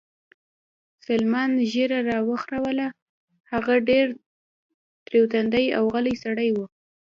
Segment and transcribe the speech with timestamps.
[1.05, 2.87] سلمان ږیره را وخروله،
[3.51, 4.07] هغه ډېر
[5.05, 6.57] تریو تندی او غلی سړی و.